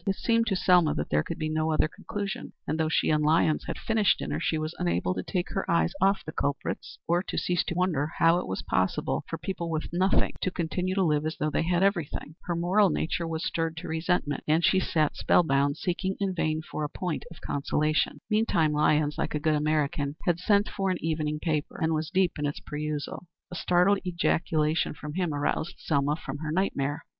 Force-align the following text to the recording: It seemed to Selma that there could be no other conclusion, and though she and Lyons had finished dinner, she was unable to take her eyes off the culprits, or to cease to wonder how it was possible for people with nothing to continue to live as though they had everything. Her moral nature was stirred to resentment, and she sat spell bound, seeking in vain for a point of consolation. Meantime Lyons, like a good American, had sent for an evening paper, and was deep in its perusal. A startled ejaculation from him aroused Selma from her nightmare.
It 0.07 0.15
seemed 0.15 0.47
to 0.47 0.55
Selma 0.55 0.95
that 0.95 1.11
there 1.11 1.21
could 1.21 1.37
be 1.37 1.47
no 1.47 1.69
other 1.71 1.87
conclusion, 1.87 2.53
and 2.67 2.79
though 2.79 2.89
she 2.89 3.11
and 3.11 3.23
Lyons 3.23 3.65
had 3.67 3.77
finished 3.77 4.17
dinner, 4.17 4.39
she 4.39 4.57
was 4.57 4.73
unable 4.79 5.13
to 5.13 5.21
take 5.21 5.49
her 5.49 5.69
eyes 5.69 5.93
off 6.01 6.25
the 6.25 6.31
culprits, 6.31 6.97
or 7.07 7.21
to 7.21 7.37
cease 7.37 7.63
to 7.65 7.75
wonder 7.75 8.11
how 8.17 8.39
it 8.39 8.47
was 8.47 8.63
possible 8.63 9.23
for 9.29 9.37
people 9.37 9.69
with 9.69 9.93
nothing 9.93 10.33
to 10.41 10.49
continue 10.49 10.95
to 10.95 11.03
live 11.03 11.23
as 11.23 11.37
though 11.37 11.51
they 11.51 11.61
had 11.61 11.83
everything. 11.83 12.33
Her 12.45 12.55
moral 12.55 12.89
nature 12.89 13.27
was 13.27 13.45
stirred 13.45 13.77
to 13.77 13.87
resentment, 13.87 14.43
and 14.47 14.65
she 14.65 14.79
sat 14.79 15.15
spell 15.15 15.43
bound, 15.43 15.77
seeking 15.77 16.15
in 16.19 16.33
vain 16.33 16.63
for 16.63 16.83
a 16.83 16.89
point 16.89 17.23
of 17.29 17.39
consolation. 17.39 18.21
Meantime 18.27 18.71
Lyons, 18.73 19.19
like 19.19 19.35
a 19.35 19.39
good 19.39 19.53
American, 19.53 20.15
had 20.25 20.39
sent 20.39 20.67
for 20.67 20.89
an 20.89 20.97
evening 20.99 21.37
paper, 21.39 21.79
and 21.79 21.93
was 21.93 22.09
deep 22.09 22.39
in 22.39 22.47
its 22.47 22.59
perusal. 22.59 23.27
A 23.51 23.55
startled 23.55 23.99
ejaculation 24.03 24.95
from 24.95 25.13
him 25.13 25.31
aroused 25.31 25.75
Selma 25.77 26.15
from 26.15 26.39
her 26.39 26.51
nightmare. 26.51 27.03